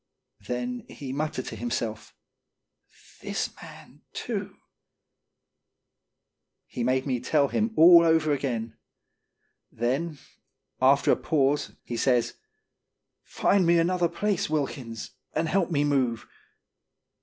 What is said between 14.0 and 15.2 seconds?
place, Wilkins,